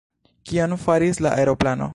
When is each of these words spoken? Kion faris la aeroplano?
Kion 0.51 0.73
faris 0.85 1.23
la 1.27 1.37
aeroplano? 1.43 1.89